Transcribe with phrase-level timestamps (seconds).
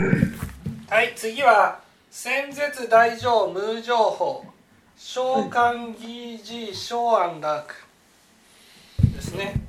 [0.00, 4.44] はい次は先絶大乗無情報
[4.96, 7.74] 召喚義事小安楽。
[9.12, 9.60] ですね。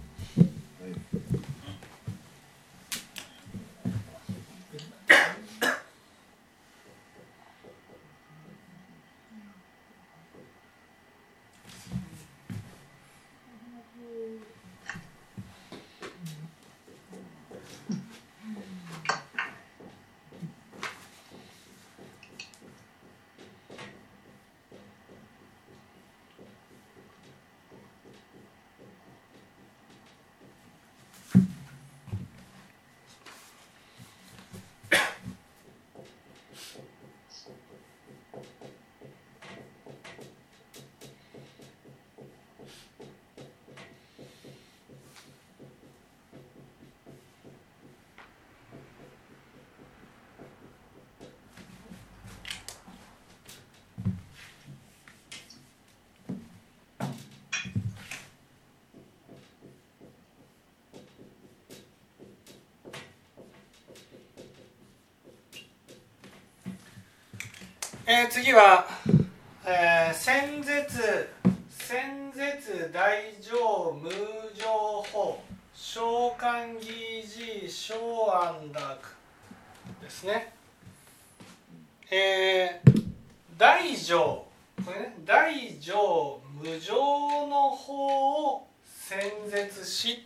[68.12, 68.88] えー、次は、
[69.64, 71.30] えー、先絶
[71.70, 74.10] 先絶大乗無
[74.56, 74.68] 常
[75.14, 75.40] 法
[75.76, 77.96] 召喚義事小
[78.34, 79.16] 安楽
[80.02, 80.52] ですね。
[82.10, 83.04] えー、
[83.60, 84.44] 大乗
[84.84, 86.96] これね大乗無常
[87.46, 90.26] の法を先絶し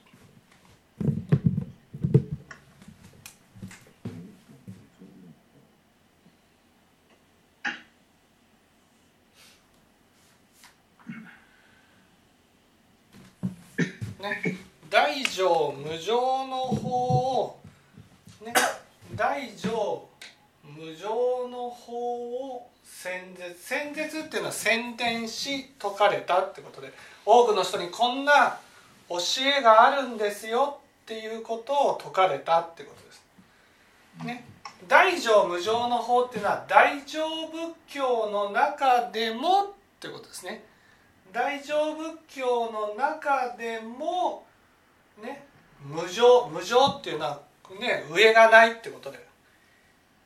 [14.23, 14.57] ね、
[14.89, 17.59] 大乗無常の法を、
[18.45, 18.53] ね、
[19.17, 20.07] 大乗
[20.63, 26.91] 無常の法を先絶先絶っていうのは先天し説かれたってことで
[27.23, 28.57] 多くの人にこんな
[29.07, 29.17] 教
[29.59, 33.23] えがあるんですよっていうことを説かれたってことです。
[34.25, 34.43] ね、
[34.87, 37.19] 大乗無常の法っていうのは大乗
[37.51, 39.67] 仏教の中でもっ
[39.99, 40.63] てことですね。
[41.31, 44.47] 大乗仏教の中でも
[45.21, 45.45] ね
[45.85, 47.39] 無常無常っていうのは
[47.79, 49.23] ね上がないってことで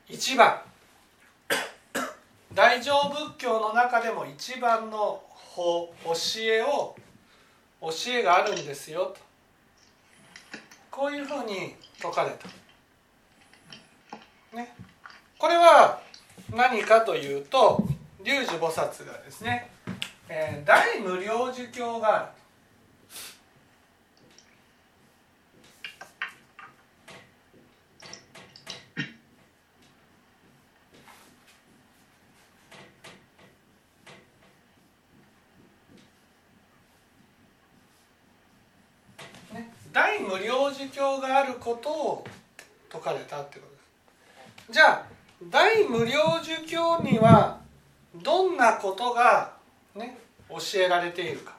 [0.07, 0.61] 一番
[2.57, 6.95] 大乗仏教の中でも一番の法教えを
[7.79, 9.17] 教えがあるんですよと。
[10.89, 12.47] こういうふうに説かれた。
[14.57, 14.73] ね、
[15.37, 16.01] これは
[16.51, 17.87] 何かというと
[18.23, 19.69] 龍樹菩薩がですね
[20.29, 22.37] えー、大無量寿経がある
[39.53, 42.25] ね、大無料寿経があることを
[42.91, 43.71] 説かれたってこと
[44.67, 45.05] ですじゃあ
[45.49, 46.11] 大無料
[46.43, 47.59] 寿経には
[48.15, 49.55] どんなことが
[49.95, 50.17] ね、
[50.49, 51.55] 教えられているか、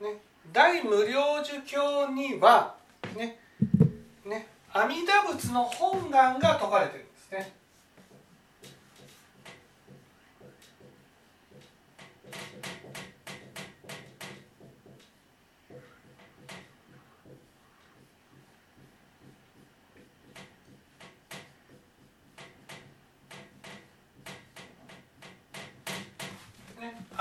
[0.00, 0.16] ね、
[0.52, 2.74] 大無量寿経には
[3.16, 3.38] ね
[4.24, 7.62] ね阿弥陀仏の本願が説かれてるんですね。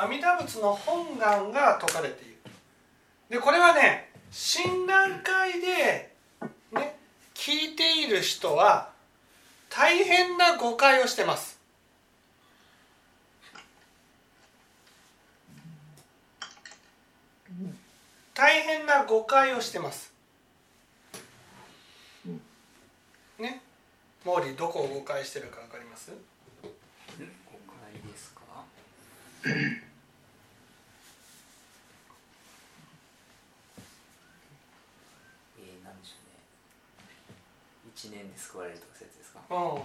[0.01, 2.37] 阿弥陀仏の本願が説かれている。
[3.29, 6.15] でこれはね親鸞会で、
[6.71, 6.97] ね、
[7.33, 8.89] 聞いている人は
[9.69, 11.59] 大変な誤解をしてます。
[18.33, 20.11] 大変な誤解をしてます。
[23.37, 23.61] ね？
[24.23, 26.11] 毛利どこを誤解してるか分かります？
[26.61, 26.69] 誤
[27.67, 28.41] 解ですか？
[38.07, 39.39] 1年で救われるとか説ですか？
[39.49, 39.81] うん。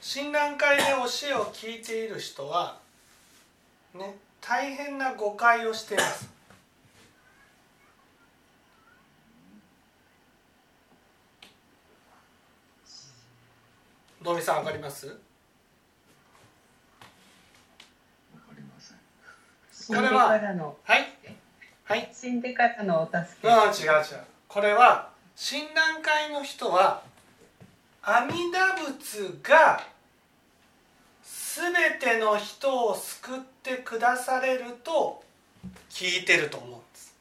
[0.00, 2.78] 親鸞会で教えを聞いている人は
[3.94, 6.28] ね大変な誤解をしています。
[14.22, 15.16] どみさんわかります？
[19.86, 20.40] これははい。
[21.84, 22.10] はい。
[22.12, 23.48] 死んでからのお助け。
[23.48, 24.24] うん違う違う。
[24.48, 27.00] これは親鸞会の人は
[28.02, 29.80] 阿弥陀仏が
[31.22, 35.22] 全ての人を救ってくだされると
[35.90, 37.14] 聞いてると思うんです。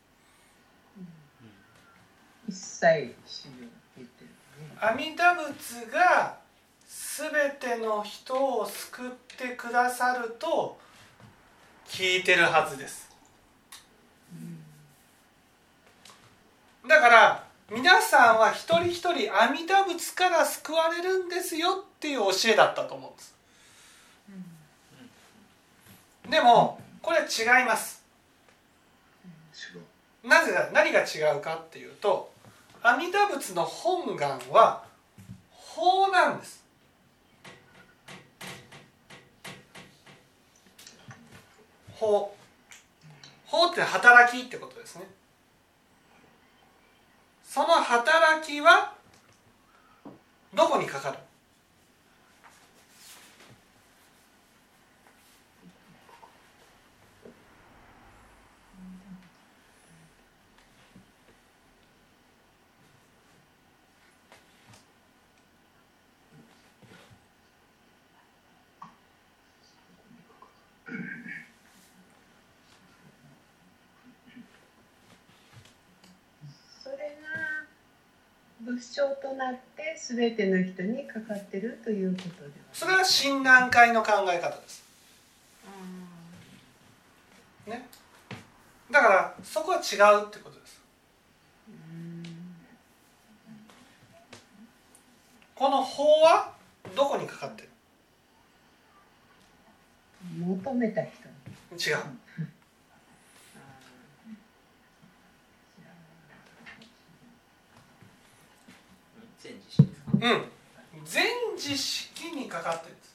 [2.49, 3.15] 一切。
[4.81, 6.39] 阿弥陀仏が
[6.87, 10.79] 全ての人を救ってくださると
[11.87, 13.11] 聞いてるはずです。
[16.87, 23.35] だから皆さんは一人一人阿弥陀仏から救われるんですよっていう教えだったと思うんです。
[26.29, 28.03] でもこれ違います。
[30.23, 32.31] なぜだ何が違うかっていうと
[32.81, 34.83] 阿弥陀仏の本願は
[35.51, 36.63] 法なんです。
[41.95, 42.33] 法
[43.45, 45.05] 法って働きってことですね。
[47.47, 48.93] その働きは
[50.53, 51.17] どこにかかる
[76.83, 84.83] それが仏性となって全ての人にかかってるということではそれは親鸞会の考え方です。
[87.67, 87.87] ね。
[88.91, 90.79] だからそこは違うってことです。
[95.55, 96.53] この法は
[96.95, 97.69] どこにかかってる？
[100.39, 101.11] 求めた人
[101.71, 101.97] に違う。
[109.47, 110.11] 全自身ですか？
[110.21, 110.51] うん。
[111.05, 111.25] 全
[111.57, 113.07] 知識にかかってるんです。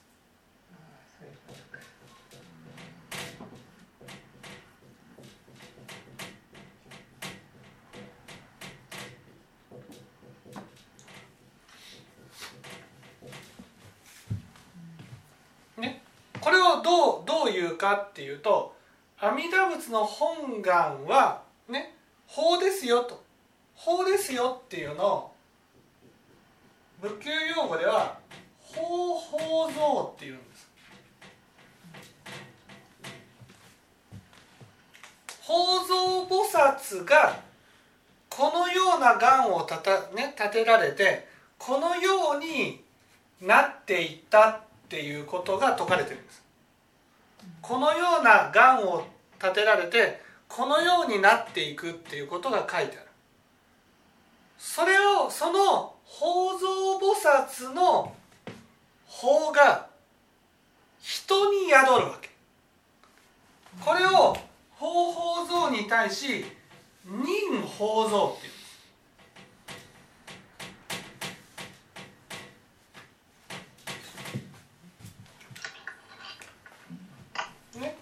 [15.77, 16.01] ね。
[16.41, 18.75] これをどうどう言うかっていうと
[19.19, 21.95] 阿弥陀仏の本願はね
[22.27, 23.23] 法ですよと
[23.75, 25.32] 法ですよっていうのを
[27.03, 28.17] 仏教用語では
[28.61, 30.69] 法法像っていうんです。
[35.41, 35.95] 法蔵
[36.29, 37.41] 菩薩が
[38.29, 41.27] このような願をたた、ね、立てられて
[41.57, 42.81] このように
[43.41, 46.41] なっていったっていうことが説かれてるんです。
[47.61, 49.03] このような願を
[49.41, 53.07] 立てられてこのようになっていくっていうことが書いてある。
[54.57, 56.67] それをその法蔵
[56.99, 58.15] 菩薩の
[59.05, 59.87] 法が
[61.01, 62.29] 人に宿るわけ。
[63.83, 64.37] これを
[64.75, 66.45] 法法蔵に対し
[67.05, 68.59] 任法蔵っていうんで
[77.73, 77.79] す。
[77.79, 77.97] ね、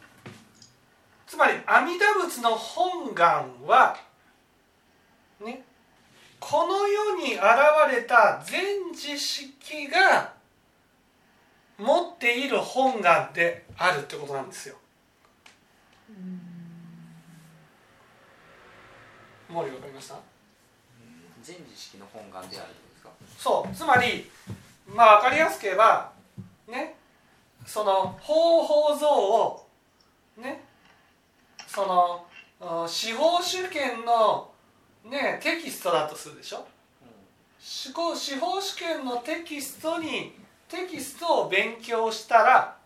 [1.25, 3.97] つまり阿弥陀仏の本願は
[6.51, 7.41] この世に現
[7.95, 10.33] れた全知識が
[11.77, 14.75] 持っている本願であるってことなんですよ。
[19.47, 20.15] 毛利わかりました？
[21.41, 23.09] 全知識の本願であるですか？
[23.37, 23.73] そう。
[23.73, 24.29] つまり
[24.93, 26.11] まあ分かりやすく言えば
[26.67, 26.97] ね
[27.65, 29.65] その法法像を
[30.37, 30.65] ね
[31.65, 32.25] その
[32.59, 34.50] あ司法試験の
[35.05, 36.67] ねテキストだとするでしょ？
[37.59, 40.33] 司法司法試験のテキストに
[40.67, 42.77] テキストを勉強したら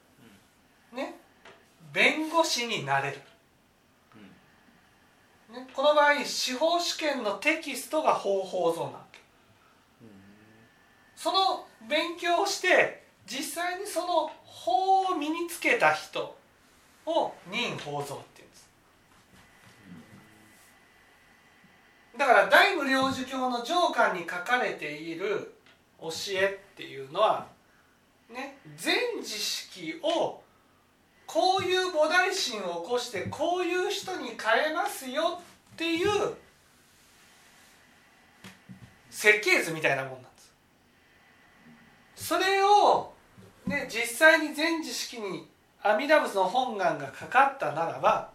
[0.93, 1.15] ね
[1.93, 3.17] 弁護士になれる、
[5.53, 9.19] ね、この場合司法試験のテキストが法法像なわけ。
[11.15, 16.37] その勉強をして実際にその法を身につけた人
[17.05, 18.67] を任法像っていうんです
[22.17, 25.53] だから大無領寿経の上巻に書かれている
[25.99, 27.47] 教えっていうのは
[28.29, 30.41] ね全知識を
[31.25, 35.41] こういう菩提心を起こしてこういう人に変えますよ
[35.73, 36.07] っていう
[39.09, 40.27] 設計図みたいなもんなんで
[42.15, 42.27] す。
[42.27, 43.13] それを、
[43.65, 45.47] ね、実際に全知識に
[45.81, 48.34] 阿弥陀仏の本願がかかったならば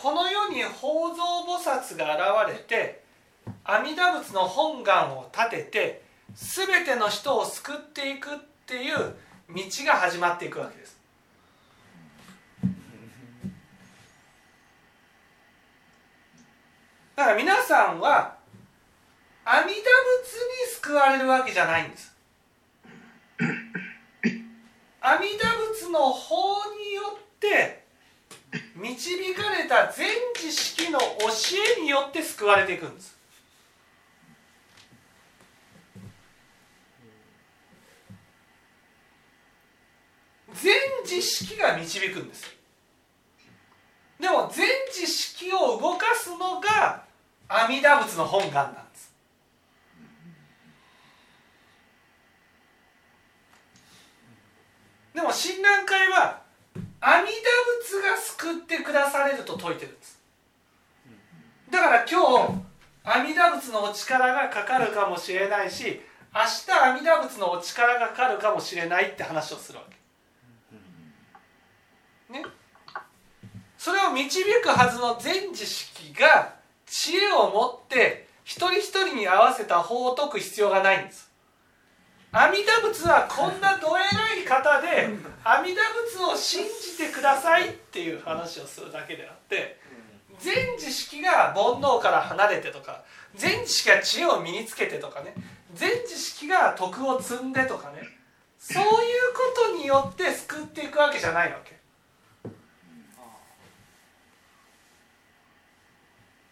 [0.00, 3.02] この世に法蔵菩薩が現れて
[3.64, 6.02] 阿弥陀仏の本願を立てて
[6.32, 10.98] 全ての人を救っていくっていう道が始まっていくわけです。
[17.14, 18.36] だから皆さんは
[19.44, 19.82] 阿弥陀仏に
[20.76, 22.16] 救われるわけじゃないんです。
[25.02, 27.79] 阿弥陀仏の法によって
[28.74, 31.06] 導かれた全知識の教
[31.78, 33.16] えによって救われていくんです。
[40.52, 42.44] 全知識が導くんです。
[44.18, 47.04] でも全知識を動かすのが
[47.48, 49.14] 阿弥陀仏の本願なんです。
[55.14, 56.39] でも親鸞会は
[57.00, 57.32] 阿弥陀
[57.82, 60.20] 仏が救ってくだされると説いてるんです。
[61.70, 62.70] だから今日
[63.04, 66.00] 阿弥陀仏のお力がかかるかもしれないし
[66.34, 69.96] 明日阿弥陀仏のお力がかかるかもしれないって話をするわけ。
[72.32, 72.44] ね。
[73.78, 76.54] それを導くはずの全知識が
[76.86, 81.29] 知恵を持って一人一人に合わせた法を解く必要がないんです。
[82.32, 85.08] 阿弥陀仏はこんなどえらい方で
[85.42, 89.80] 阿弥陀仏を信じてくださいっていう話をするだけであって
[90.38, 93.02] 全知識が煩悩から離れてとか
[93.34, 95.34] 全知識が知恵を身につけてとかね
[95.74, 98.02] 全知識が徳を積んでとかね
[98.58, 101.80] そういうことによって救っていくわけじゃないわけ。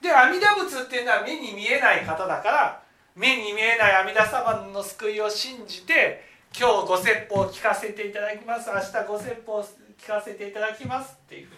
[0.00, 2.82] で阿弥陀仏っていうのは目に見えない方だから
[3.18, 6.22] 目に見えない阿弥陀様の救いを信じて
[6.56, 8.70] 今日ご説法を聞かせていただきます。
[8.70, 9.64] 明日ご説法を
[9.98, 11.54] 聞かせていただきますっていうふう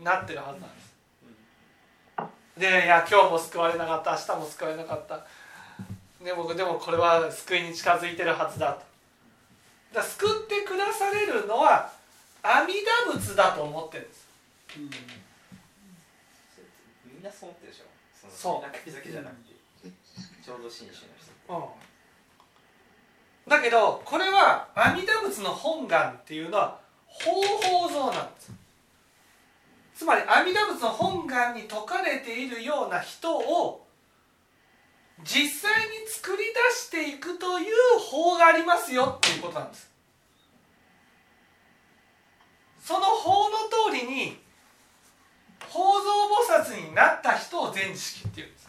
[0.00, 2.60] になってるはずなんです。
[2.60, 4.10] でいや今日も救われなかった。
[4.10, 5.24] 明日も救われなかった。
[6.24, 8.82] でもでもこれは救いに近づいてるはずだと。
[9.94, 11.88] だ救ってくだされるのは
[12.42, 14.28] 阿弥陀仏だと思ってるんです、
[14.76, 14.90] うん、
[17.14, 17.84] みんなそう思ってるでしょ。
[18.28, 18.62] そう。
[18.62, 19.45] だけじゃなくて
[20.46, 21.54] ちょうど紳士の人、う
[23.48, 28.52] ん、だけどこれは阿弥陀仏の本願っていうのは方法像なんです。
[29.96, 33.88] つまり阿弥陀仏の本願に説かれているような人を
[35.24, 36.44] 実際に作り出
[36.76, 37.66] していくという
[37.98, 39.90] 法がありますよっていうことなんです。
[42.80, 43.56] その法の
[43.90, 44.38] 通りに
[45.68, 46.12] 法蔵
[46.62, 48.65] 菩薩になった人を全知識っていうんです。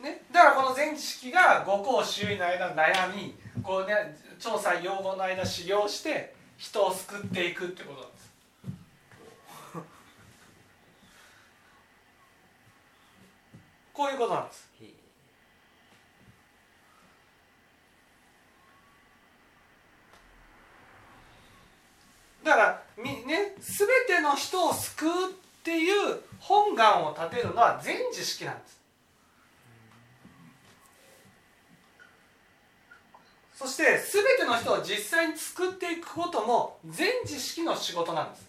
[0.00, 8.32] ね、だからこの全知識が五行周囲の間悩みこう、ね、調査用語の間修行して人を救っていくってことなんです。
[13.92, 14.70] こういうことなんです。
[22.42, 28.79] だからみね全ての人を救うっていう本願を立てるのは全知識なんです。
[33.60, 38.48] そして全ての人を実際に救っていくことも全知識の仕事なんです。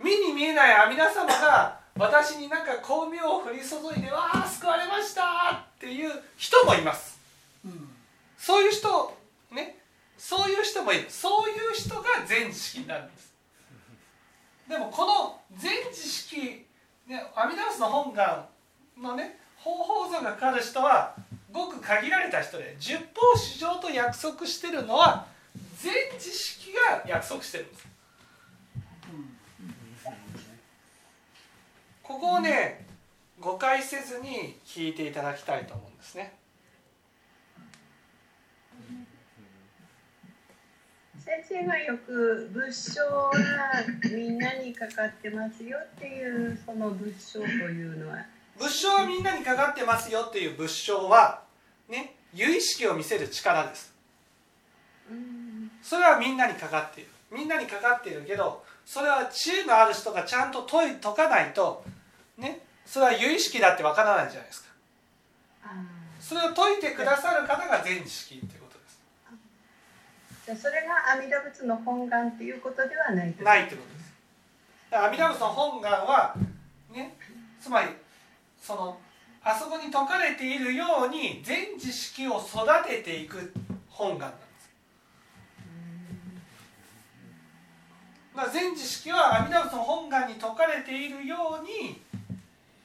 [0.00, 7.20] 目に見えない阿弥陀様が私になんか光明を降り注いで「わあ救われました!」っていう人もいます、
[7.64, 7.88] うん、
[8.36, 9.16] そういう人
[9.52, 9.78] ね
[10.18, 11.08] そういう人もいる。
[11.08, 13.32] そういう人が全知識になるんです。
[14.68, 16.66] でもこの全知識、
[17.06, 18.48] ね、阿弥陀仏の本願
[18.98, 21.16] のね方法像がかかる人は
[21.50, 25.26] ごく限られた人で十方四条と約束してるのは
[25.76, 27.86] 全知識が約束してるんです。
[32.04, 32.86] ここをね
[33.40, 36.32] 誤解せずに聞いていただきたいと思うんですね。
[41.18, 43.32] 先生がよく仏性が
[44.16, 48.24] みんなにかかってますよっていうその仏性というのは
[48.58, 51.42] 仏性はみんなにかかってますよっていう仏性は
[51.88, 53.94] ね由意識を見せる力です。
[55.82, 57.10] それはみんなにかかっている。
[57.30, 61.84] みんなにかかっているけどそれは知恵のある人がちゃんと解い解かないと
[62.38, 64.68] ねそれは由意識だってわからないじゃないですか。
[66.20, 69.00] それを解いてくださる方が全知識っていうことです。
[70.46, 74.14] じゃそれが阿弥陀仏の本願っていうことではないないってことです。
[74.96, 76.36] 阿弥陀仏の本願は
[76.92, 77.16] ね
[77.60, 77.88] つまり
[78.66, 78.98] その
[79.44, 83.52] あそこに説かれているように全知識を育てていく
[83.88, 84.70] 本願なんです。
[88.34, 92.02] まあ、全知識は阿弥陀仏の本願に説かれているように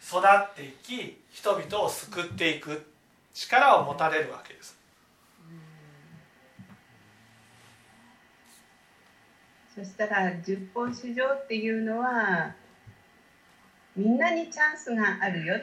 [0.07, 2.85] 育っていき人々を救っていく
[3.33, 4.77] 力を持たれるわけです。
[9.73, 12.53] そしたら十方市場っていうのは
[13.95, 15.55] みんなにチャンスがあるよ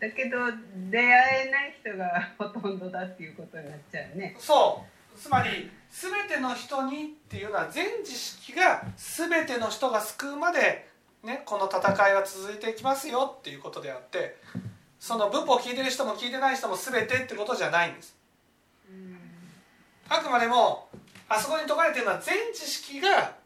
[0.00, 0.38] だけど
[0.90, 4.36] 出会えない人がほとんどだっていうことになっちゃうね。
[4.38, 10.88] そうつまり全ての人にっていうのは全知識が全ての人が救うまで、
[11.22, 14.36] ね、この戦いは続いていきますよっていうことであって
[14.98, 18.16] その仏法を聞いてる人も聞いてない人も全てってことじゃないんです。
[20.08, 20.88] あくまでも
[21.28, 23.36] あそこに説かれてるのは全知識が、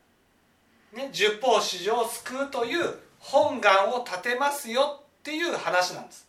[0.95, 6.29] ね、十方史上を救うという本願を立てますよっていう話なんです。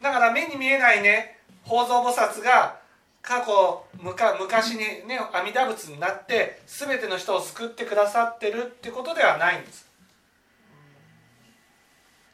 [0.00, 2.80] だから目に見えないね宝蔵菩薩が
[3.22, 9.86] 過去昔にね阿弥陀仏になって全ての人を救ってくださってるってことではないんです。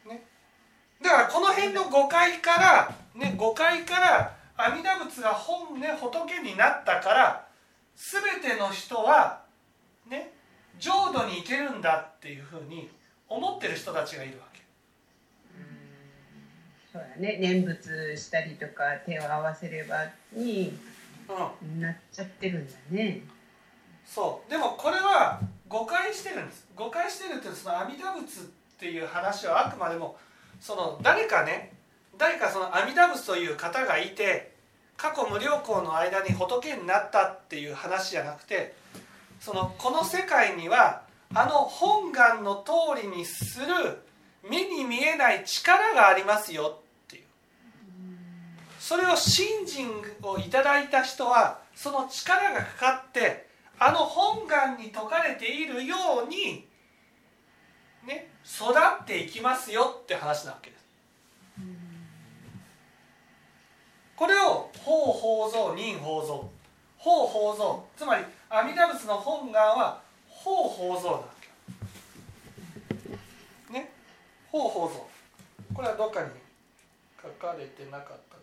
[0.09, 0.23] ね、
[1.03, 7.47] だからこの辺の誤解から、ね、誤解から阿弥陀仏が本ね仏になったから
[7.97, 9.43] 全ての人は
[10.09, 10.36] ね
[10.79, 12.89] 浄土に行けるんだっていうふうに
[13.29, 14.61] 思ってる人たちがいるわけ。
[16.93, 20.79] そうだね念仏したりとか手を合わせればに
[21.79, 23.23] なっちゃってるんだね。
[24.07, 28.45] そうでもこれは誤解してるんです誤解してるってその阿弥陀仏っ
[28.79, 30.17] ていう話はあくまでも
[30.61, 31.73] その誰かね
[32.17, 34.55] 誰かその阿弥陀仏という方がいて
[34.97, 38.75] 過去無量光の間に仏になったっていう話じゃなくて
[39.41, 41.03] そのこの世界には
[41.35, 43.67] あの本願の通りにする
[44.49, 47.25] 目に見えない力がありますよっていう。
[48.79, 49.91] それを信心
[50.23, 53.47] をいただいた人はその力がかかって
[53.79, 56.67] あの本願に説かれているように
[58.07, 60.87] ね育っていきますよって話なわけです。
[64.17, 66.35] これを法法蔵人法蔵
[66.97, 71.25] 法法蔵つまり阿弥陀仏の本願は法法蔵なわ
[73.69, 73.91] けね。
[74.51, 75.01] 法法蔵。
[75.75, 76.29] これはどっかに
[77.21, 78.37] 書かれてなかった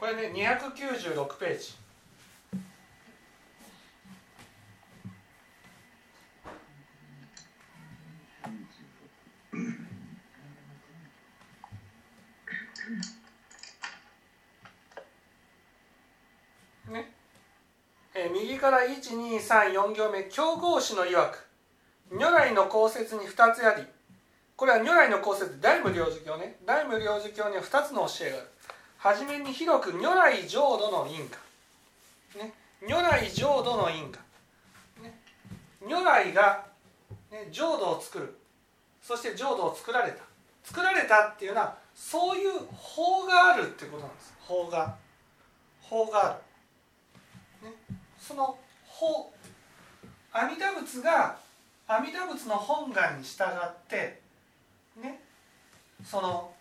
[0.11, 1.75] れね296ページ。
[16.91, 17.13] ね。
[18.13, 21.47] え右から1234行目競合詞の曰く
[22.11, 23.85] 如来の公説に2つあり。
[24.57, 26.57] これは如来の公説大無領事教ね。
[26.65, 28.47] 大無領事教には2つの教えがある。
[29.01, 31.39] 初めに広く如来浄土の因果、
[32.37, 32.53] ね、
[32.87, 34.19] 如来浄土の因果、
[35.01, 35.19] ね、
[35.81, 36.67] 如来が、
[37.31, 38.37] ね、浄土を作る。
[39.01, 40.23] そして浄土を作られた。
[40.63, 44.35] 作られたっていうのはそういう法があるってことなんです。
[44.39, 44.95] 法が。
[45.81, 46.39] 法があ
[47.63, 47.75] る、ね、
[48.19, 49.33] その法。
[50.31, 51.37] 阿弥陀仏が
[51.87, 54.21] 阿弥陀仏の本願に従って
[54.95, 55.19] ね。
[56.05, 56.53] その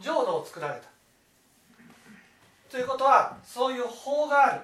[0.00, 0.99] 浄土を作られた。
[2.70, 4.60] ということはそういう法がある。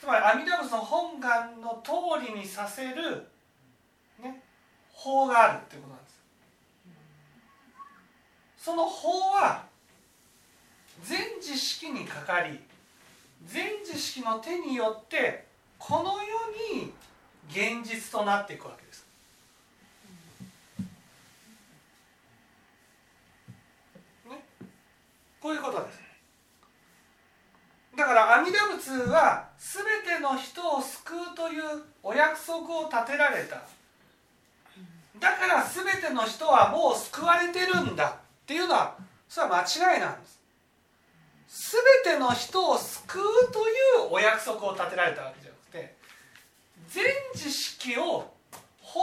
[0.00, 1.92] つまり阿弥陀仏の本願の通
[2.26, 3.24] りにさせる、
[4.20, 4.42] ね、
[4.92, 6.20] 法があるっていうことなんです。
[8.58, 9.64] その法は
[11.04, 12.58] 全知識にかかり
[13.46, 15.46] 全知識の手によって
[15.78, 16.92] この世に
[17.48, 19.06] 現実となっていくわけです。
[24.28, 24.44] ね。
[25.40, 26.01] こういうことです。
[27.96, 29.84] だから阿弥陀仏は全
[30.16, 31.62] ての人を救うという
[32.02, 33.62] お約束を立てられた。
[35.20, 38.08] だから全ての人はもう救われてるんだ。
[38.08, 38.96] っていうのは
[39.28, 40.40] それは間違いなんです。
[42.04, 43.72] 全ての人を救うとい
[44.08, 45.94] うお約束を立てられたわけじゃなくて
[46.88, 48.32] 全知識を
[48.80, 49.00] 法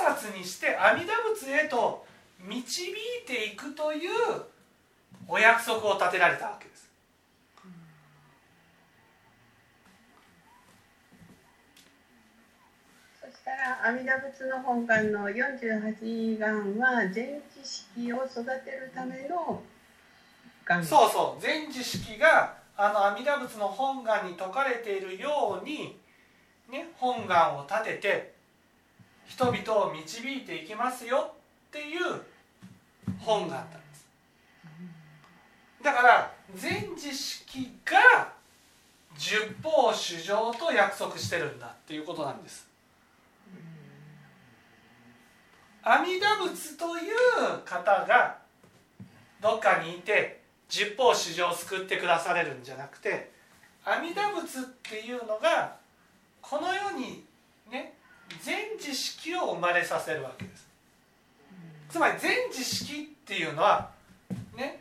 [0.00, 2.06] 蔵菩薩にして阿弥陀仏へと
[2.38, 2.94] 導い
[3.26, 4.10] ていくという
[5.26, 6.90] お約束を立てられたわけです。
[13.20, 13.51] そしたら
[13.84, 19.62] 阿弥陀仏の本願の48願は全知識を育てるための
[20.64, 25.96] 願そうそう全知識があの阿弥陀仏の本願に説かれているように、
[26.70, 28.34] ね、本願を立てて
[29.26, 31.32] 人々を導いていきますよ
[31.68, 32.00] っていう
[33.20, 34.06] 本願だったんです。
[35.84, 38.32] だから全知識が
[39.16, 42.71] 十方主情と約束してるんだっていうことなんです。
[45.84, 48.38] 阿弥陀仏という方が
[49.40, 53.32] どっかにいて十方主情を救ってくだされるんじゃなくて
[53.84, 55.76] 阿弥陀仏っていうのが
[56.40, 57.24] この世に
[57.70, 57.94] ね
[58.40, 60.68] 全知識を生まれさせるわけです。
[61.90, 63.90] つまり全知識っていうのは
[64.56, 64.80] ね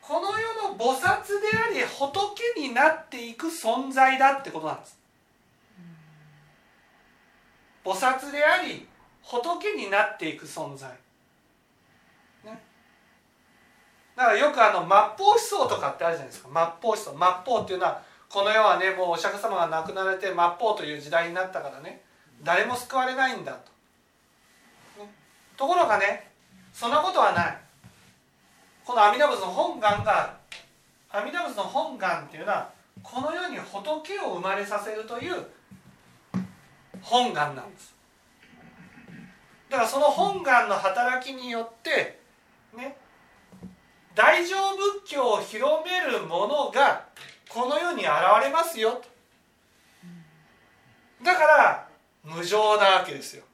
[0.00, 4.98] この世の菩薩であり仏になっていく存在だってことなんです。
[7.84, 8.86] 菩薩であり
[9.26, 10.88] 仏になっていく存在、
[12.44, 12.62] ね、
[14.14, 16.48] だからよくあの末法思想とかってあるじゃないですか。
[16.48, 17.10] 末法思想。
[17.10, 22.02] 末法っていうのはこの世はねもうお釈迦様が亡くなられて末法という時代になったからね。
[22.44, 23.52] 誰も救われないんだ
[24.96, 25.10] と、ね、
[25.56, 26.30] ところがね
[26.72, 27.58] そんなことはない。
[28.84, 30.36] この阿弥陀仏の本願が
[31.10, 32.70] 阿弥陀仏の本願っていうのは
[33.02, 35.34] この世に仏を生まれさせるという
[37.02, 37.95] 本願なんです。
[39.70, 42.20] だからその本願の働きによって
[42.76, 42.96] ね
[44.14, 44.56] 大乗
[45.04, 47.04] 仏教を広めるものが
[47.48, 48.10] この世に現
[48.42, 49.04] れますよと。
[51.22, 51.88] だから
[52.24, 53.44] 無常なわけですよ、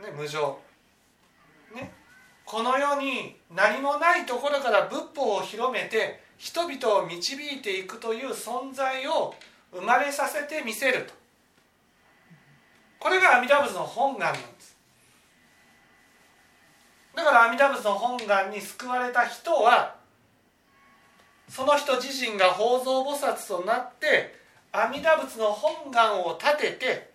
[0.00, 0.58] ね、無常。
[1.74, 1.92] ね
[2.44, 9.34] この世に何もないところから仏法を広めて人々を導いていくという存在を
[9.72, 11.14] 生まれさせてみせると。
[12.98, 14.55] これが阿弥陀仏の本願なんです。
[17.26, 19.96] から阿弥陀仏の本願に救われた人は
[21.48, 24.36] その人自身が法蔵菩薩となって
[24.70, 27.10] 阿弥陀仏の本願を立てて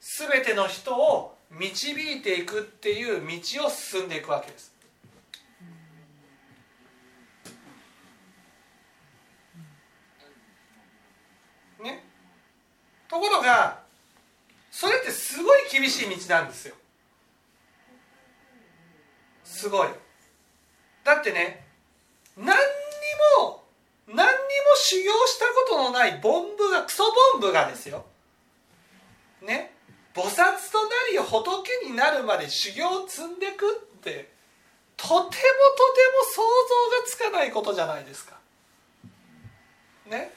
[0.00, 4.72] 全ての人を導いていくっていう道を進んでいくわけです。
[11.82, 12.04] ね、
[13.08, 13.80] ところが
[14.70, 16.74] それってすごい厳しい道なんですよ。
[19.60, 19.88] すごい。
[21.04, 21.66] だってね
[22.36, 22.52] 何に
[23.38, 23.62] も
[24.06, 24.26] 何にも
[24.76, 28.06] 修行したことのないボンブがクソボンブがですよ。
[29.42, 29.72] ね
[30.14, 30.34] 菩薩
[30.72, 34.30] となり仏になるまで修行を積んでくって
[34.96, 35.38] とてもとても
[36.24, 38.36] 想像がつかないことじゃないですか。
[40.06, 40.32] ね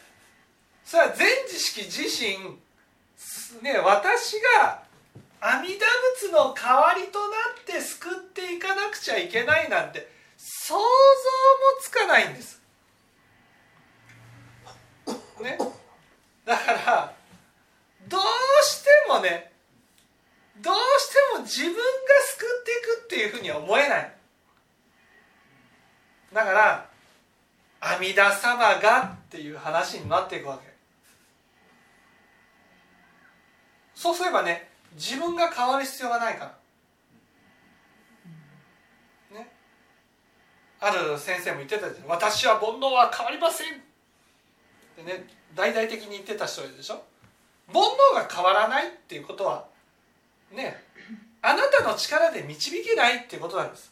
[0.83, 2.57] それは全知識自身
[3.62, 4.82] ね私が
[5.45, 5.84] 阿弥陀
[6.21, 10.82] 仏の代わりとなって救っていかなくちゃいけないなんて想像も
[11.82, 12.62] つかないんです。
[15.41, 15.58] ね、
[16.45, 17.13] だから
[18.08, 18.21] どう
[18.63, 19.51] してもね
[20.62, 21.79] どうしても自分が
[22.38, 24.13] 救っていくっていうふうには思えない。
[26.32, 26.89] だから
[27.82, 30.73] 阿弥陀様がっていう話になっていくわけ。
[33.93, 36.56] そうすればね自分が変わる必要がないか
[39.32, 39.38] ら。
[39.39, 39.51] ね。
[40.79, 42.08] ある先生も言ってたじゃん。
[42.08, 43.73] 私は煩悩は変わりません。
[43.73, 43.79] っ
[44.97, 47.03] てね大々的に言ってた人いるでしょ。
[47.71, 49.65] 煩悩が変わらないっていうことは
[50.51, 50.84] ね
[51.41, 53.91] あなたの力で導けないっていうことなんです。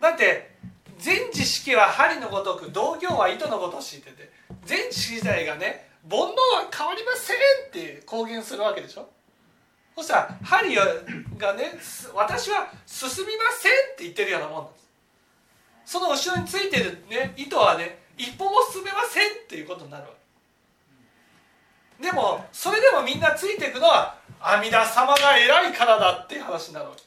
[0.00, 0.54] だって
[0.98, 4.30] 全知識は針のごとく同業は糸のごとしってて
[4.64, 6.34] 全知識自体がね煩悩は
[6.72, 7.36] 変わりません
[7.68, 9.08] って公言するわけでしょ。
[9.96, 10.84] そしたら針が
[11.54, 11.72] ね
[12.14, 14.84] 私は進みませんって言ってるようなもんなんです。
[15.86, 20.10] その後ろについてる、ね、糸はね一歩も進めませんっていうことになるわ
[21.98, 22.02] け。
[22.04, 27.02] でもそれでもみんなついていくのは阿弥陀様が偉いからだっていう話になるわけ。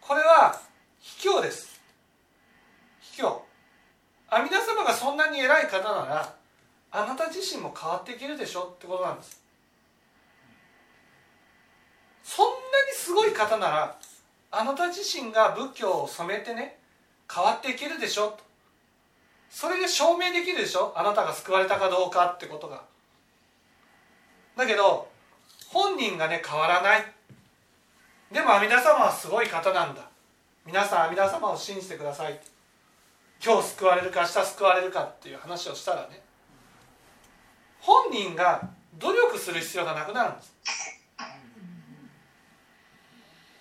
[0.00, 0.60] これは
[1.00, 1.80] 卑怯です。
[3.00, 3.48] 卑怯。
[4.30, 6.34] 阿弥陀様がそんなに偉い方なら
[6.90, 9.42] あなた自身も変わっていけるでしょってことなんです
[12.24, 12.56] そんなに
[13.08, 13.96] すごい方なら
[14.50, 16.76] あなた自身が仏教を染めてね
[17.34, 18.40] 変わっていけるでしょと。
[19.48, 20.92] それで証明できるでしょ？
[20.94, 22.82] あなたが救われたかどうかってことが。
[24.58, 25.08] だけど
[25.68, 27.06] 本人がね変わらない。
[28.30, 30.06] でも阿弥陀様はすごい方なんだ。
[30.66, 32.38] 皆さん阿弥陀様を信じてください。
[33.42, 36.20] 今日救われるか明日救われるかっていう話をしたらね
[37.80, 38.68] 本人が
[38.98, 40.97] 努力する必要がなくなるんです。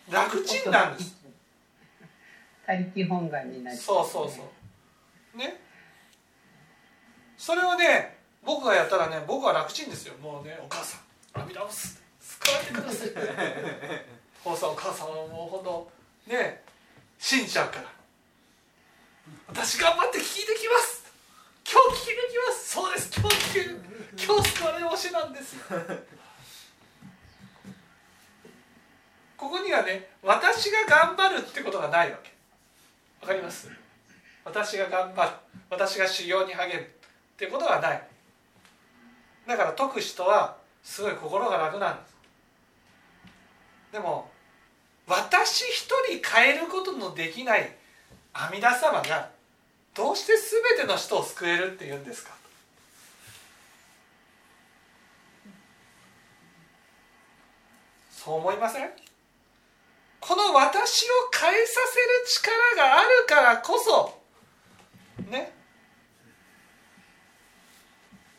[0.09, 1.15] 楽ちんなんです。
[2.65, 4.41] 他力本願になりそうそうそ
[5.35, 5.37] う。
[5.37, 5.61] ね。
[7.37, 10.15] それをね僕がやったらね僕は楽ちんですよ。
[10.17, 13.09] もうねお母さん阿弥陀仏救われてください。
[14.45, 15.91] お父さんお母さんはもうほんと
[16.27, 16.63] ね
[17.19, 17.83] 信じちゃうから。
[19.47, 21.05] 私頑張って聞いてきます。
[21.69, 22.69] 今日聞きに来ます。
[22.69, 23.11] そうです。
[23.19, 23.81] 今日聞ける
[24.25, 25.59] 今日救われる推しなんですよ
[29.37, 32.31] ここにはね私が頑張るってことがないわけ。
[33.21, 33.69] わかります？
[34.43, 35.31] 私が頑張る。
[35.69, 36.89] 私が修行に励むっ
[37.37, 38.01] てことがない。
[39.47, 42.15] だから解く人はすごい心が楽なんです。
[43.93, 44.29] でも
[45.07, 47.75] 私一人変えることのできない
[48.33, 49.29] 阿弥陀様が
[49.93, 52.31] どうして全ての人を救えるっていうんですか？
[58.11, 58.89] そう思いません？
[60.27, 64.19] この私を変えさせる力があるからこそ
[65.31, 65.53] ね。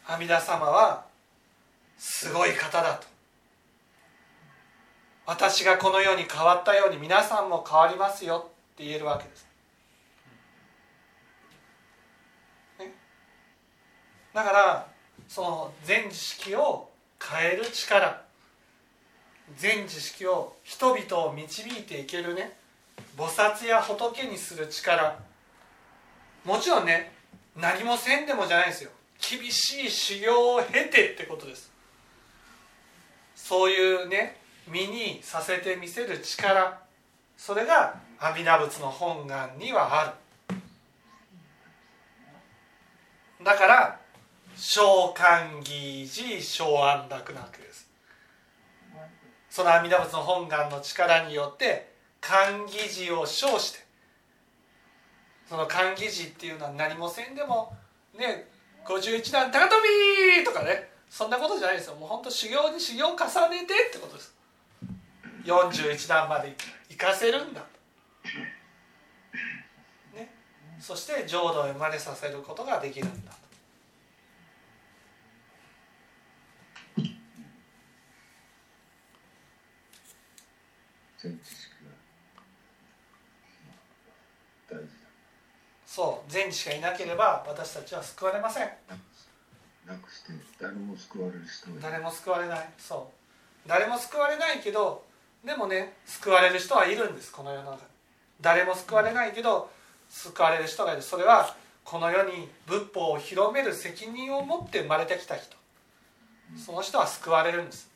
[0.07, 1.07] 阿弥陀様は
[1.97, 3.07] すごい方だと。
[5.25, 9.47] 私がこの世に変わったように皆さんも変わりますよって言えるわけです、
[12.79, 12.95] ね、
[14.35, 14.87] だから
[15.27, 18.28] その全知識を変える力。
[19.57, 22.57] 全知識を人々を導いていけるね
[23.17, 25.19] 菩薩や仏にする力。
[26.45, 27.13] もちろんね
[27.57, 28.91] 何もせんでもじゃないですよ。
[29.19, 31.73] 厳しい修行を経てってことです。
[33.35, 34.37] そういうね
[34.69, 36.81] 身にさせてみせる力。
[37.37, 40.15] それが阿弥陀仏の本願にはあ
[43.41, 43.45] る。
[43.45, 44.01] だから
[44.57, 47.88] 召喚義寺小安楽なわけです。
[49.59, 51.91] その阿弥陀仏の本願の力によって
[52.21, 53.81] 寛義寺を称して
[55.49, 57.75] その寛義寺っていうのは何もせんでも
[58.17, 58.47] ね
[58.87, 59.71] 51段高跳
[60.39, 61.97] びとかねそんなことじゃないですよ。
[61.97, 64.33] もう本当修行に修行を重ねてってことです。
[65.45, 66.55] 41段まで
[66.89, 67.63] 行かせるんだ。
[70.15, 70.33] ね、
[70.79, 73.33] そして浄土へ生まれさせることができるんだ。
[81.29, 81.71] 全知識
[84.71, 84.89] が大事
[85.85, 88.69] そう善知識がいなければ私たちは救われません。
[88.89, 88.97] だ
[89.87, 91.93] なくして誰も救われる人がいない。
[91.93, 93.11] 誰も救われないそ
[93.67, 95.05] う誰も救われないけど
[95.45, 97.31] でもね救われる人はいるんです。
[97.31, 97.83] この世の中。
[97.83, 97.89] に
[98.41, 99.71] 誰も救われないけど
[100.09, 101.03] 救われる人がいる。
[101.03, 105.57] それはこの世に仏法を広める責任を持って生まれてきた人。
[106.57, 107.91] その人は救われるんです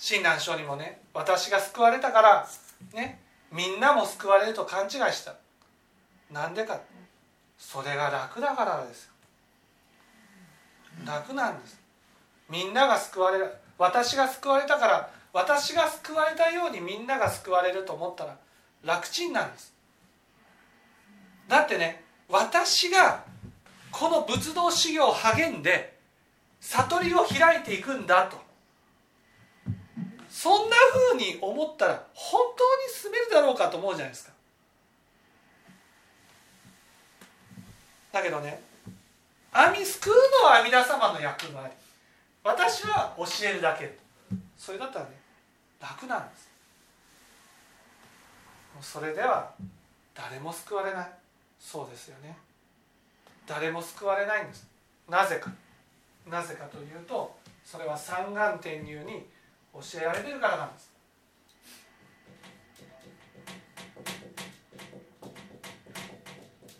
[0.00, 2.48] 親鸞聖にもね私が救われたから
[2.94, 3.20] ね
[3.52, 5.34] みんなも救われると勘違いした。
[6.32, 6.80] なんでか。
[7.58, 9.10] それが楽だからです
[11.04, 11.78] 楽なんです。
[12.48, 13.52] みんなが救われる。
[13.76, 18.36] 私が救われたから私が救われたようにみんなが救われると思ったら
[18.82, 19.74] 楽ちんなんです。
[21.46, 23.24] だってね私が
[23.90, 25.98] この仏道修行を励んで
[26.60, 28.49] 悟りを開いていくんだと。
[30.40, 30.76] そんな
[31.10, 34.32] ふうに思ったら本当に進めるだろうかと思うじゃないですか。
[38.10, 38.62] だけどね
[39.52, 41.70] 阿弥救うのは阿弥陀様の役割。
[42.42, 43.98] 私は教えるだけ。
[44.56, 45.10] それだったらね
[45.78, 46.50] 楽なんです。
[48.80, 49.52] それでは
[50.14, 51.10] 誰も救われない。
[51.58, 52.34] そうですよね。
[53.46, 54.66] 誰も救われないんです。
[55.06, 55.52] なぜか。
[56.26, 59.26] なぜかというとそれは三眼転入に
[59.72, 60.90] 教えられてるからなんです。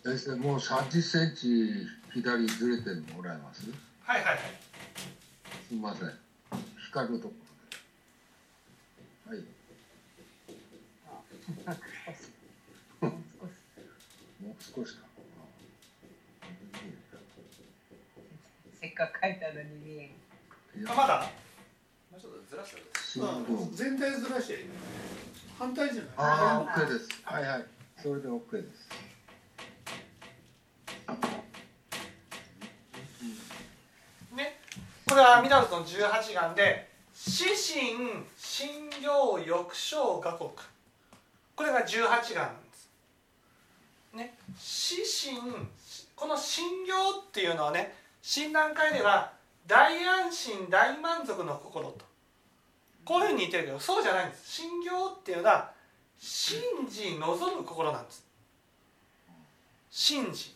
[0.03, 3.61] 先生もう30センチ左ずれてるのもらえます？
[3.61, 3.69] す
[4.03, 4.41] はいはいはい。
[5.69, 6.11] みません。
[6.87, 7.33] 光るとこ
[9.29, 9.37] ろで。
[9.37, 9.45] はい。
[14.41, 14.83] もう少し。
[14.83, 15.05] もう少しか。
[18.81, 20.09] せっかく書いたのに見え
[20.87, 21.29] まだ？
[22.51, 24.65] ずらしたら新聞全体ずらして
[25.57, 26.11] 反対じゃない。
[26.17, 27.07] ああ OK です。
[27.23, 27.65] はいはい。
[27.95, 28.89] それで OK です。
[34.35, 34.59] ね。
[35.07, 40.49] これは阿弥陀仏の十八願で「死神死心行欲生画国
[41.55, 42.89] これが18願なんです。
[44.11, 44.37] ね。
[44.59, 45.69] 死心
[46.17, 49.31] この心行っていうのはね親鸞会では
[49.65, 52.10] 大安心大満足の心と
[53.03, 54.61] こういうふうに言ってるけどそうじゃないんです。
[54.61, 55.71] 心行っていうのは
[56.19, 58.23] 信じ望む心なんです。
[59.89, 60.55] 信じ。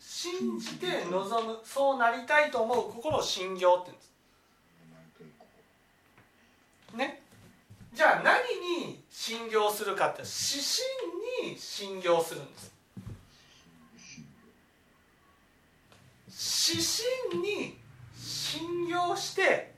[0.00, 3.98] 信じて望むそうなりたいと思う心を信行って言うん
[6.98, 7.18] です。
[7.18, 7.22] ね。
[7.94, 8.42] じゃあ何
[8.86, 12.72] に信行するかって指針に信行するんです。
[16.70, 17.78] 指針に
[18.16, 19.72] 信行して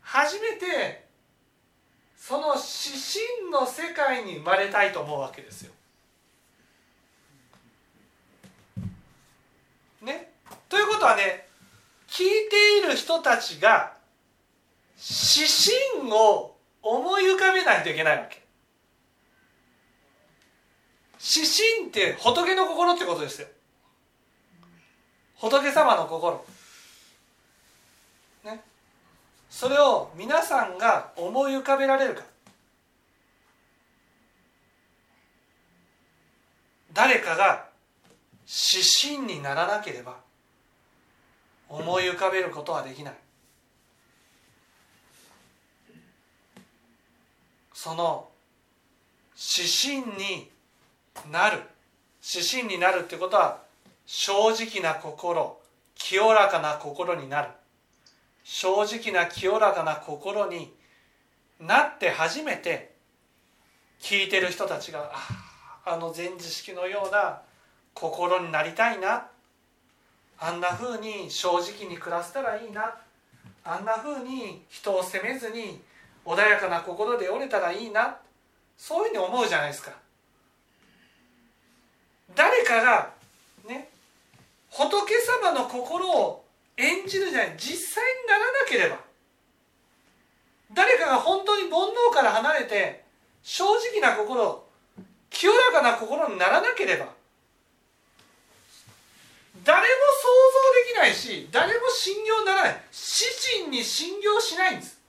[0.00, 1.06] 初めて
[2.24, 5.72] その指針の世界に生まれたいと思うわけですよ。
[10.02, 10.30] ね？
[10.68, 11.48] ということはね
[12.06, 13.94] 聞いている人たちが
[14.96, 18.40] 指針を思い浮かべないといけないわけ。
[21.20, 23.48] 指針って仏の心ってことですよ。
[25.38, 26.44] 仏様の心。
[29.52, 32.22] それを皆さんが思い浮かべられるか。
[36.94, 37.66] 誰かが
[38.46, 40.16] 指針にならなければ
[41.68, 43.14] 思い浮かべることはできない。
[47.74, 48.30] その
[49.36, 50.50] 指針に
[51.30, 51.60] なる
[52.26, 53.60] 指針になるってことは
[54.06, 55.60] 正直な心
[55.94, 57.48] 清らかな心になる
[58.44, 60.72] 正直な清らかな心に
[61.60, 62.92] なって初めて
[64.00, 67.40] 聞いてる人たちがああの禅知識のような
[67.94, 69.26] 心になりたいな。
[70.38, 72.94] あんなふうに正直に暮らせたらいいな。
[73.64, 75.80] あんなふうに人を責めずに
[76.24, 78.16] 穏やかな心で折れたらいいな。
[78.76, 79.92] そういうふうに思うじゃないですか。
[82.34, 83.10] 誰かが
[83.68, 83.88] ね
[84.70, 86.41] 仏様の心を
[86.82, 88.98] 演じるじゃない実際にならなければ。
[90.74, 93.04] 誰かが本当に煩悩から離れて
[93.42, 94.64] 正直な心
[95.30, 97.06] 清らかな心にならなければ。
[99.64, 102.80] 誰も想像できないし誰も信用ならない。
[102.90, 103.24] 死
[103.60, 105.00] 人に信用しないんです。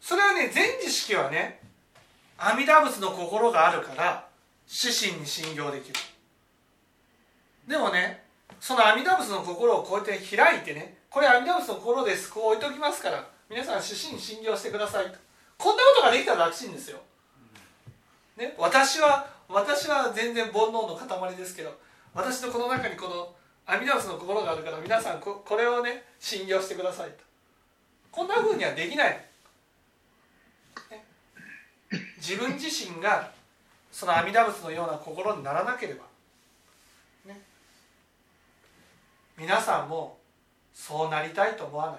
[0.00, 1.60] それはね全知識はね
[2.36, 4.33] 阿弥陀仏の心があるから
[4.66, 5.94] 死神に信用できる。
[7.66, 8.24] でもね
[8.60, 15.18] その阿弥陀仏の心をこうやって開いてねこれ阿弥陀仏の心ですこう置いときますから皆さん死神に信用してくださいと。
[15.56, 16.98] こんなことができたら楽しいんですよ、
[18.36, 21.72] ね、私は私は全然煩悩の塊ですけど
[22.12, 23.34] 私のこの中にこの
[23.66, 27.16] 阿弥陀仏の心があるから皆さんここれをね信用してくださいと。
[28.10, 29.24] こんなふうにはできない。
[32.16, 33.30] 自分自身が
[33.94, 36.02] その阿弥陀仏のような心にならなければ、
[37.26, 37.40] ね、
[39.38, 40.18] 皆さんも
[40.74, 41.98] そうなりたいと思わな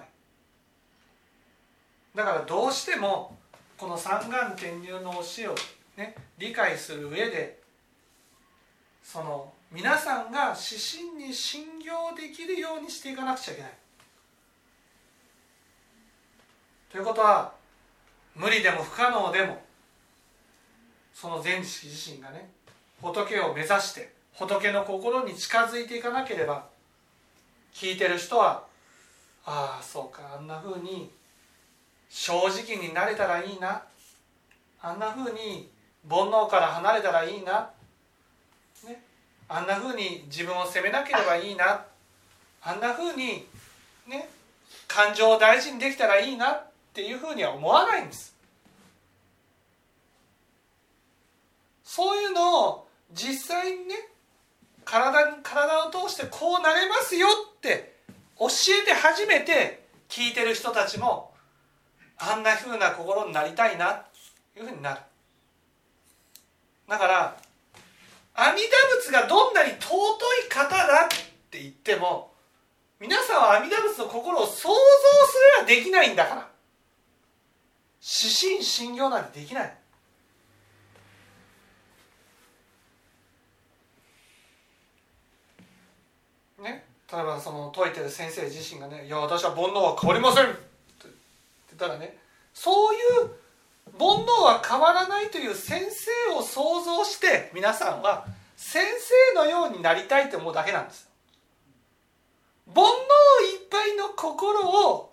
[2.14, 3.38] だからどうしても
[3.78, 5.54] この三眼転入の教えを、
[5.96, 7.60] ね、理解する上で
[9.02, 13.72] その皆さんが指針に信用できるようにしていかなくちゃいけない。
[16.92, 17.54] ということは
[18.34, 19.65] 無理でも不可能でも
[21.18, 22.50] その善知識自身がね
[23.00, 26.66] 仏を目指して仏の心に近づいていかなければ
[27.72, 28.64] 聞いてる人は
[29.46, 31.10] ああそうかあんなふうに
[32.10, 33.82] 正直になれたらいいな。
[34.82, 35.68] あんなふうに
[36.08, 37.70] 煩悩から離れたらいいな、
[38.86, 39.02] ね、
[39.48, 41.84] あんなふうに自分を責めなければいいな。
[42.62, 43.46] あんなふうに
[44.06, 44.28] ね
[44.86, 48.35] 感情を大事にできたらいいなっていうふうには思わないんです。
[51.96, 53.94] そういうのを実際にね
[54.84, 58.00] 体体を通してこうなれますよって
[58.38, 58.48] 教
[58.82, 61.32] えて初めて聞いてる人たちも
[62.18, 64.04] あんなふうな心になりたいな
[64.52, 65.00] というふうになる。
[66.86, 67.36] だから
[68.34, 69.88] 阿弥陀仏がどんなに尊
[70.44, 71.08] い方だっ
[71.50, 72.34] て言っても
[73.00, 74.74] 皆さんは阿弥陀仏の心を想像す
[75.56, 76.48] ればできないんだから。
[78.02, 79.74] 指針信用なんてできない
[86.58, 90.56] ね、例えばその説いてる先生自身がね「いや私は煩悩は変わりません」って
[91.02, 91.14] 言っ
[91.78, 92.18] たらね
[92.52, 93.46] そういう
[93.98, 98.26] 煩悩は変わらないという先生を想像して皆さんは
[98.56, 98.84] 先
[99.32, 101.08] 生のようになりたいと思うだけなんです
[102.74, 105.12] 煩悩いっぱいの心を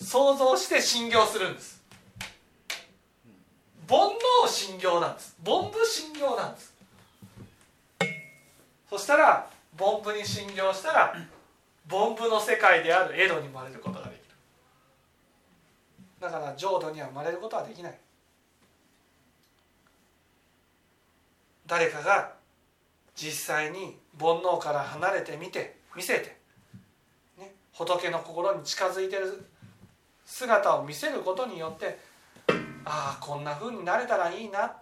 [0.00, 1.82] 想像して信行するんです
[3.88, 3.98] 煩
[4.44, 6.74] 悩信行なんです凡夫信行なんです
[8.90, 11.14] そしたら凡夫に信行したら
[11.90, 14.22] 凡夫の世界である江戸に生まれることができる。
[16.20, 17.98] だから浄土には生まれることはできない。
[21.66, 22.32] 誰かが
[23.14, 26.36] 実際に煩悩から離れてみて見せて、
[27.38, 29.44] ね、仏の心に近づいてる
[30.24, 31.98] 姿を見せることによって
[32.84, 34.74] ああこんなふうになれたらいいなっ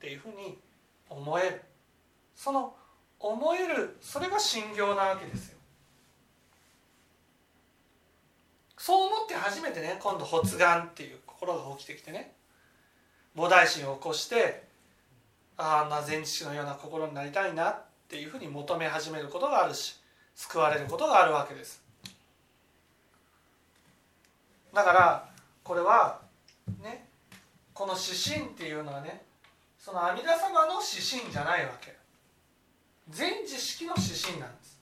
[0.00, 0.58] ていうふうに
[1.08, 1.62] 思える。
[2.34, 2.74] その
[3.20, 5.58] 思えるそれが信行なわけですよ。
[8.76, 12.32] そう思って初めてね今度発願っていう心が起きてきてね。
[13.36, 14.64] 菩提心を起こして
[15.56, 20.00] あんな前知のような心になりたいなっていうふうに求め始めることがあるし
[20.34, 21.82] 救われることがあるわけです。
[24.72, 25.28] だから
[25.64, 26.20] これは
[26.82, 27.08] ね
[27.74, 29.22] この指針っていうのはね
[29.78, 31.97] その阿弥陀様の指針じゃないわけ。
[33.10, 34.78] 全知識の指針なんです。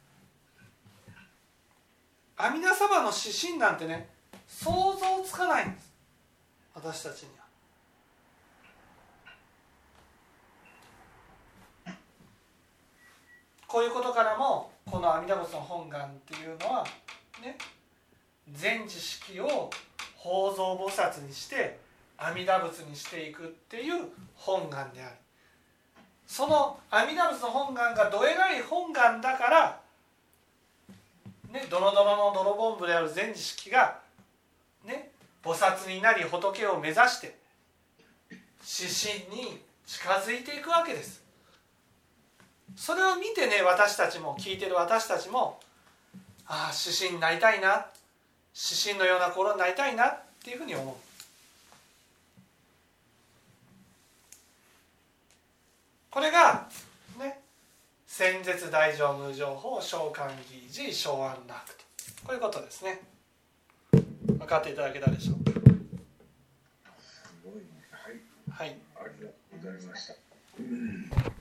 [2.37, 4.09] 阿弥陀様の指針なんてね
[4.47, 5.93] 想像つかないんです。
[6.75, 7.47] 私たちには。
[13.67, 16.87] こういうことからもこの阿弥陀仏の本願っていうのは
[17.43, 17.57] ね
[18.53, 19.71] 全知識を
[20.17, 21.79] 法蔵菩薩にして
[22.17, 25.17] 阿弥陀仏にしていくっていう本願である。
[26.27, 29.81] その阿弥陀仏の本願がどえらい本願だから
[31.53, 33.99] ねドロドロの泥ボンブである全知識が
[34.85, 35.11] ね
[35.43, 37.37] 菩薩になり仏を目指して
[38.31, 41.23] 指針に近づいていくわけです。
[42.75, 45.61] それを見てね私たちも聞いてる私たちも
[46.47, 47.87] ああ指針になりたいな
[48.55, 51.06] 指針のような心になりたいなっていうふうに思う。
[56.17, 56.67] これが
[57.19, 57.43] ね
[58.07, 60.31] 先絶大乗無常法召喚
[60.67, 61.85] 義寺昭安楽と。
[62.25, 63.03] こういうことですね。
[64.27, 65.61] 分かっていただけたでしょうか？
[67.91, 68.15] はい。
[68.49, 68.79] はい。
[68.97, 71.36] ありがとうございました